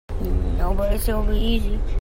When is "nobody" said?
0.57-0.97